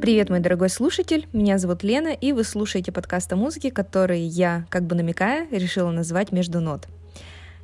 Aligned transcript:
Привет, 0.00 0.30
мой 0.30 0.38
дорогой 0.38 0.68
слушатель, 0.68 1.26
меня 1.32 1.58
зовут 1.58 1.82
Лена, 1.82 2.10
и 2.10 2.30
вы 2.30 2.44
слушаете 2.44 2.92
подкаст 2.92 3.32
о 3.32 3.36
музыке, 3.36 3.72
который 3.72 4.20
я, 4.20 4.66
как 4.70 4.84
бы 4.84 4.94
намекая, 4.94 5.48
решила 5.50 5.90
назвать 5.90 6.30
«Между 6.30 6.60
нот». 6.60 6.86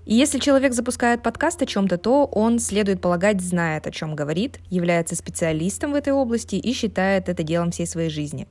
И 0.07 0.15
если 0.15 0.41
человек 0.41 0.73
запускает 0.73 1.23
подкаст 1.23 1.63
о 1.63 1.67
чем-то, 1.67 1.99
то 1.99 2.25
он, 2.25 2.59
следует 2.59 3.01
полагать, 3.01 3.41
знает, 3.41 3.87
о 3.87 3.93
чем 3.93 4.17
говорит, 4.17 4.59
является 4.71 5.15
специалистом 5.15 5.93
в 5.93 5.95
этой 5.95 6.13
области 6.13 6.57
и 6.57 6.73
считает 6.73 7.29
это 7.29 7.45
делом 7.45 7.71
всей 7.71 7.87
своей 7.87 8.11
жизни. 8.11 8.49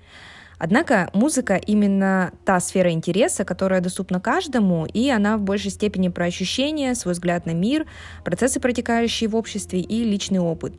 Однако 0.64 1.10
музыка 1.14 1.56
именно 1.56 2.34
та 2.46 2.60
сфера 2.60 2.92
интереса, 2.92 3.44
которая 3.44 3.82
доступна 3.82 4.20
каждому, 4.20 4.86
и 4.86 5.10
она 5.10 5.38
в 5.38 5.42
большей 5.42 5.72
степени 5.72 6.10
про 6.10 6.26
ощущения, 6.26 6.94
свой 6.94 7.16
взгляд 7.16 7.48
на 7.48 7.52
мир, 7.56 7.88
процессы, 8.24 8.60
протекающие 8.60 9.28
в 9.28 9.36
обществе 9.36 9.80
и 9.80 10.04
личный 10.04 10.38
опыт. 10.38 10.74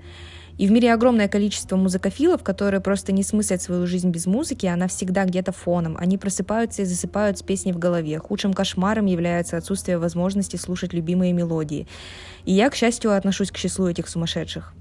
И 0.57 0.69
в 0.69 0.71
мире 0.71 0.95
огромное 0.95 1.27
количество 1.27 1.75
музыкофилов, 1.75 2.45
которые 2.45 2.81
просто 2.81 3.11
не 3.11 3.25
смыслят 3.25 3.61
свою 3.61 3.89
жизнь 3.89 4.11
без 4.11 4.27
музыки, 4.27 4.67
она 4.67 4.87
всегда 4.87 5.25
где-то 5.25 5.51
фоном. 5.51 5.97
Они 5.99 6.17
просыпаются 6.17 6.83
и 6.83 6.85
засыпают 6.85 7.39
с 7.39 7.43
песней 7.43 7.73
в 7.73 7.79
голове. 7.81 8.21
Худшим 8.21 8.53
кошмаром 8.55 9.07
является 9.07 9.57
отсутствие 9.57 9.99
возможности 9.99 10.55
слушать 10.55 10.93
любимые 10.93 11.33
мелодии. 11.33 11.89
И 12.45 12.53
я, 12.53 12.71
к 12.71 12.77
счастью, 12.77 13.17
отношусь 13.17 13.51
к 13.51 13.59
числу 13.59 13.89
этих 13.89 14.07
сумасшедших. 14.07 14.75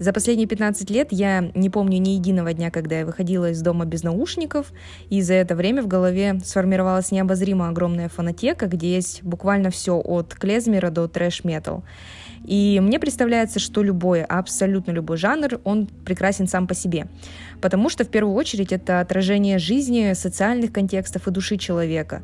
За 0.00 0.14
последние 0.14 0.46
15 0.48 0.88
лет 0.88 1.08
я 1.10 1.50
не 1.54 1.68
помню 1.68 1.98
ни 1.98 2.10
единого 2.12 2.54
дня, 2.54 2.70
когда 2.70 3.00
я 3.00 3.04
выходила 3.04 3.50
из 3.50 3.60
дома 3.60 3.84
без 3.84 4.02
наушников, 4.02 4.72
и 5.10 5.20
за 5.20 5.34
это 5.34 5.54
время 5.54 5.82
в 5.82 5.88
голове 5.88 6.40
сформировалась 6.42 7.12
необозримо 7.12 7.68
огромная 7.68 8.08
фонотека, 8.08 8.66
где 8.66 8.94
есть 8.94 9.22
буквально 9.22 9.68
все 9.68 9.96
от 9.96 10.34
клезмера 10.34 10.88
до 10.88 11.06
трэш-метал. 11.06 11.84
И 12.46 12.80
мне 12.80 12.98
представляется, 12.98 13.58
что 13.58 13.82
любой, 13.82 14.24
абсолютно 14.24 14.92
любой 14.92 15.18
жанр, 15.18 15.60
он 15.64 15.86
прекрасен 15.86 16.48
сам 16.48 16.66
по 16.66 16.74
себе. 16.74 17.06
Потому 17.60 17.90
что 17.90 18.04
в 18.04 18.08
первую 18.08 18.34
очередь 18.34 18.72
это 18.72 19.00
отражение 19.00 19.58
жизни, 19.58 20.14
социальных 20.14 20.72
контекстов 20.72 21.28
и 21.28 21.30
души 21.30 21.58
человека. 21.58 22.22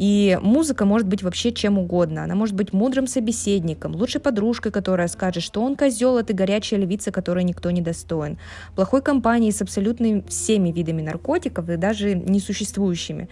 И 0.00 0.38
музыка 0.40 0.86
может 0.86 1.06
быть 1.06 1.22
вообще 1.22 1.52
чем 1.52 1.76
угодно. 1.76 2.24
Она 2.24 2.34
может 2.34 2.54
быть 2.54 2.72
мудрым 2.72 3.06
собеседником, 3.06 3.94
лучшей 3.94 4.22
подружкой, 4.22 4.72
которая 4.72 5.08
скажет, 5.08 5.42
что 5.42 5.62
он 5.62 5.76
козел, 5.76 6.16
а 6.16 6.22
ты 6.22 6.32
горячая 6.32 6.80
львица, 6.80 7.12
которой 7.12 7.44
никто 7.44 7.70
не 7.70 7.82
достоин. 7.82 8.38
Плохой 8.74 9.02
компанией 9.02 9.52
с 9.52 9.60
абсолютно 9.60 10.22
всеми 10.22 10.70
видами 10.72 11.02
наркотиков 11.02 11.68
и 11.68 11.76
даже 11.76 12.14
несуществующими 12.14 13.28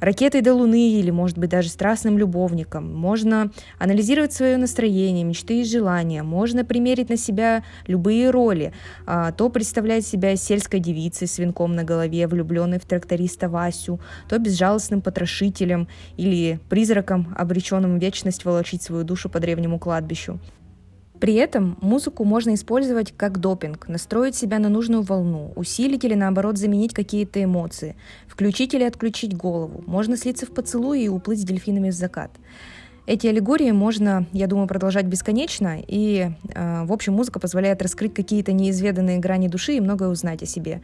ракетой 0.00 0.40
до 0.40 0.54
Луны 0.54 0.90
или, 0.90 1.10
может 1.10 1.38
быть, 1.38 1.50
даже 1.50 1.68
страстным 1.68 2.18
любовником. 2.18 2.94
Можно 2.94 3.50
анализировать 3.78 4.32
свое 4.32 4.56
настроение, 4.56 5.24
мечты 5.24 5.60
и 5.60 5.64
желания. 5.64 6.22
Можно 6.22 6.64
примерить 6.64 7.08
на 7.08 7.16
себя 7.16 7.64
любые 7.86 8.30
роли. 8.30 8.72
А, 9.06 9.32
то 9.32 9.48
представлять 9.48 10.06
себя 10.06 10.36
сельской 10.36 10.80
девицей 10.80 11.26
с 11.26 11.38
венком 11.38 11.74
на 11.74 11.84
голове, 11.84 12.26
влюбленной 12.26 12.78
в 12.78 12.84
тракториста 12.84 13.48
Васю, 13.48 14.00
то 14.28 14.38
безжалостным 14.38 15.00
потрошителем 15.00 15.88
или 16.16 16.60
призраком, 16.68 17.34
обреченным 17.36 17.98
вечность 17.98 18.44
волочить 18.44 18.82
свою 18.82 19.04
душу 19.04 19.28
по 19.28 19.40
древнему 19.40 19.78
кладбищу. 19.78 20.38
При 21.20 21.34
этом 21.34 21.78
музыку 21.80 22.24
можно 22.24 22.54
использовать 22.54 23.12
как 23.16 23.38
допинг, 23.38 23.88
настроить 23.88 24.34
себя 24.34 24.58
на 24.58 24.68
нужную 24.68 25.02
волну, 25.02 25.52
усилить 25.56 26.04
или 26.04 26.14
наоборот 26.14 26.58
заменить 26.58 26.92
какие-то 26.92 27.42
эмоции, 27.42 27.96
включить 28.26 28.74
или 28.74 28.84
отключить 28.84 29.36
голову. 29.36 29.82
Можно 29.86 30.16
слиться 30.16 30.46
в 30.46 30.50
поцелуи 30.50 31.04
и 31.04 31.08
уплыть 31.08 31.40
с 31.40 31.44
дельфинами 31.44 31.90
в 31.90 31.94
закат. 31.94 32.30
Эти 33.06 33.28
аллегории 33.28 33.70
можно, 33.70 34.26
я 34.32 34.48
думаю, 34.48 34.66
продолжать 34.66 35.06
бесконечно, 35.06 35.80
и, 35.86 36.32
э, 36.54 36.84
в 36.84 36.92
общем, 36.92 37.12
музыка 37.12 37.38
позволяет 37.38 37.80
раскрыть 37.80 38.12
какие-то 38.12 38.52
неизведанные 38.52 39.18
грани 39.18 39.46
души 39.46 39.74
и 39.76 39.80
многое 39.80 40.08
узнать 40.08 40.42
о 40.42 40.46
себе. 40.46 40.80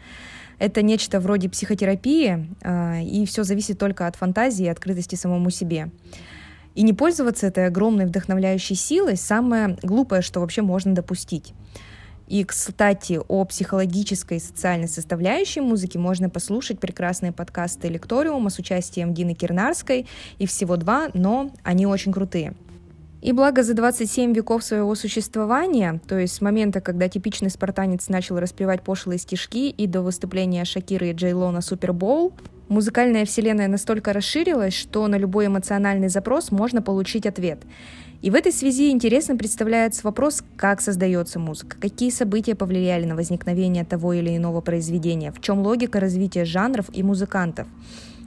Это 0.60 0.82
нечто 0.82 1.18
вроде 1.18 1.48
психотерапии, 1.48 2.48
э, 2.62 3.02
и 3.02 3.26
все 3.26 3.42
зависит 3.42 3.78
только 3.78 4.06
от 4.06 4.14
фантазии 4.14 4.66
и 4.66 4.68
открытости 4.68 5.16
самому 5.16 5.50
себе. 5.50 5.90
И 6.74 6.82
не 6.82 6.92
пользоваться 6.92 7.46
этой 7.46 7.66
огромной 7.66 8.06
вдохновляющей 8.06 8.76
силой 8.76 9.16
самое 9.16 9.76
глупое, 9.82 10.22
что 10.22 10.40
вообще 10.40 10.62
можно 10.62 10.94
допустить. 10.94 11.54
И, 12.28 12.44
кстати, 12.44 13.20
о 13.28 13.44
психологической 13.44 14.38
и 14.38 14.40
социальной 14.40 14.88
составляющей 14.88 15.60
музыки 15.60 15.98
можно 15.98 16.30
послушать 16.30 16.80
прекрасные 16.80 17.30
подкасты 17.30 17.88
«Лекториума» 17.88 18.48
с 18.48 18.58
участием 18.58 19.12
Дины 19.12 19.34
Кирнарской. 19.34 20.06
И 20.38 20.46
всего 20.46 20.78
два, 20.78 21.10
но 21.12 21.50
они 21.62 21.86
очень 21.86 22.10
крутые. 22.10 22.54
И 23.20 23.32
благо 23.32 23.62
за 23.62 23.74
27 23.74 24.32
веков 24.32 24.64
своего 24.64 24.94
существования, 24.94 26.00
то 26.08 26.18
есть 26.18 26.34
с 26.34 26.40
момента, 26.40 26.80
когда 26.80 27.08
типичный 27.08 27.50
спартанец 27.50 28.08
начал 28.08 28.38
распевать 28.40 28.82
пошлые 28.82 29.18
стишки 29.18 29.68
и 29.68 29.86
до 29.86 30.02
выступления 30.02 30.64
Шакиры 30.64 31.10
и 31.10 31.12
Джейло 31.12 31.50
на 31.50 31.60
Супербоул, 31.60 32.32
Музыкальная 32.72 33.26
вселенная 33.26 33.68
настолько 33.68 34.14
расширилась, 34.14 34.72
что 34.72 35.06
на 35.06 35.18
любой 35.18 35.48
эмоциональный 35.48 36.08
запрос 36.08 36.50
можно 36.50 36.80
получить 36.80 37.26
ответ. 37.26 37.58
И 38.22 38.30
в 38.30 38.34
этой 38.34 38.50
связи 38.50 38.90
интересно 38.90 39.36
представляется 39.36 40.00
вопрос, 40.04 40.42
как 40.56 40.80
создается 40.80 41.38
музыка, 41.38 41.76
какие 41.78 42.08
события 42.08 42.54
повлияли 42.54 43.04
на 43.04 43.14
возникновение 43.14 43.84
того 43.84 44.14
или 44.14 44.34
иного 44.34 44.62
произведения, 44.62 45.32
в 45.32 45.42
чем 45.42 45.58
логика 45.60 46.00
развития 46.00 46.46
жанров 46.46 46.86
и 46.94 47.02
музыкантов. 47.02 47.68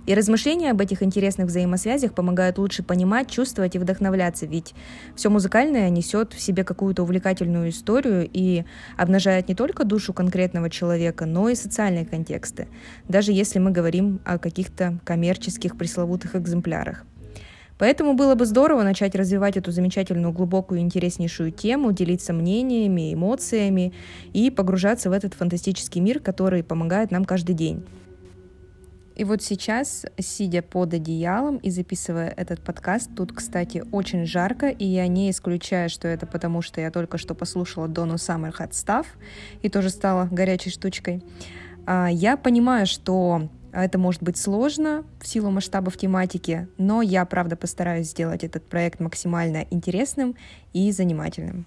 И 0.06 0.14
размышления 0.14 0.72
об 0.72 0.82
этих 0.82 1.02
интересных 1.02 1.48
взаимосвязях 1.48 2.14
помогают 2.14 2.60
лучше 2.60 2.84
понимать, 2.84 3.30
чувствовать 3.30 3.76
и 3.76 3.80
вдохновляться, 3.80 4.46
ведь 4.46 4.76
все 5.16 5.30
музыкальное 5.30 5.90
несет 5.90 6.34
в 6.34 6.40
себе 6.40 6.64
какую-то 6.64 7.04
увлекательную 7.04 7.70
историю 7.70 8.30
и 8.32 8.66
обнажает 8.98 9.48
не 9.48 9.56
только 9.56 9.84
душу 9.84 10.14
конкретного 10.14 10.70
человека, 10.70 11.26
но 11.26 11.50
и 11.50 11.56
социальные 11.56 12.06
контексты, 12.06 12.68
даже 13.08 13.32
если 13.32 13.58
мы 13.58 13.72
говорим 13.72 14.20
о 14.26 14.38
каких-то 14.38 15.00
коммерческих 15.04 15.76
пресловутых 15.76 16.36
экземплярах. 16.36 17.04
Поэтому 17.78 18.14
было 18.14 18.36
бы 18.36 18.46
здорово 18.46 18.84
начать 18.84 19.16
развивать 19.16 19.58
эту 19.58 19.72
замечательную, 19.72 20.32
глубокую, 20.32 20.80
интереснейшую 20.80 21.52
тему, 21.52 21.92
делиться 21.92 22.32
мнениями, 22.32 23.14
эмоциями 23.14 23.92
и 24.34 24.50
погружаться 24.50 25.10
в 25.10 25.14
этот 25.14 25.34
фантастический 25.34 26.00
мир, 26.00 26.20
который 26.20 26.64
помогает 26.64 27.12
нам 27.12 27.26
каждый 27.26 27.54
день. 27.54 27.84
И 29.16 29.24
вот 29.24 29.42
сейчас, 29.42 30.06
сидя 30.20 30.62
под 30.62 30.94
одеялом 30.94 31.58
и 31.58 31.70
записывая 31.70 32.30
этот 32.30 32.59
подкаст, 32.59 33.09
тут, 33.16 33.31
кстати, 33.31 33.84
очень 33.92 34.26
жарко, 34.26 34.68
и 34.68 34.86
я 34.86 35.08
не 35.08 35.31
исключаю, 35.31 35.90
что 35.90 36.08
это 36.08 36.26
потому, 36.26 36.62
что 36.62 36.81
я 36.81 36.92
только 36.92 37.18
что 37.18 37.34
послушала 37.34 37.88
Дону 37.88 38.16
Summer 38.16 38.54
Hot 38.59 38.72
Stuff 38.72 39.06
и 39.62 39.70
тоже 39.70 39.90
стала 39.90 40.28
горячей 40.30 40.70
штучкой. 40.70 41.24
А, 41.86 42.09
я 42.12 42.36
понимаю, 42.36 42.86
что 42.88 43.50
это 43.72 43.98
может 43.98 44.22
быть 44.22 44.38
сложно 44.38 45.06
в 45.22 45.28
силу 45.28 45.50
масштабов 45.50 45.98
тематики, 45.98 46.68
но 46.78 47.02
я, 47.02 47.24
правда, 47.25 47.56
постараюсь 47.56 48.08
сделать 48.08 48.44
этот 48.44 48.68
проект 48.68 49.00
максимально 49.00 49.66
интересным 49.70 50.36
и 50.74 50.92
занимательным. 50.92 51.66